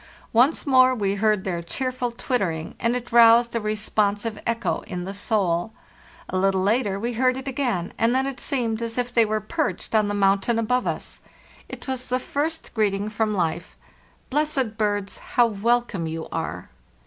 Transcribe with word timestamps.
Once 0.33 0.65
more 0.65 0.95
we 0.95 1.13
heard 1.13 1.43
their 1.43 1.61
cheerful 1.61 2.09
twittering, 2.09 2.73
and 2.79 2.95
it 2.95 3.11
roused 3.11 3.55
a 3.55 3.59
respon 3.59 4.17
sive 4.17 4.41
echo 4.47 4.79
in 4.87 5.03
the 5.03 5.13
soul. 5.13 5.73
A 6.27 6.39
little 6.39 6.63
later 6.63 6.99
we 6.99 7.13
heard 7.13 7.37
it 7.37 7.47
again, 7.47 7.93
and 7.99 8.15
then 8.15 8.25
it 8.25 8.39
seemed 8.39 8.81
as 8.81 8.97
if 8.97 9.13
they 9.13 9.25
were 9.25 9.39
perched 9.39 9.93
on 9.93 10.07
the 10.07 10.15
mountain 10.15 10.57
above 10.57 10.87
us. 10.87 11.21
It 11.69 11.87
was 11.87 12.07
the 12.07 12.19
first 12.19 12.73
greeting 12.73 13.09
from 13.09 13.35
life. 13.35 13.75
Blessed 14.31 14.75
birds, 14.75 15.19
how 15.19 15.45
welcome 15.45 16.07
you 16.07 16.27
are! 16.31 16.69